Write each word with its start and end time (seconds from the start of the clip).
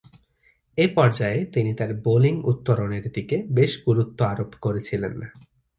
এ 0.77 0.85
পর্যায়ে 0.95 1.39
তিনি 1.53 1.71
তার 1.73 1.91
বোলিং 2.03 2.35
উত্তরণের 2.43 3.05
দিকে 3.11 3.37
বেশ 3.49 3.71
গুরুত্ব 3.85 4.19
আরোপ 4.25 4.51
করেছিলেন। 4.61 5.13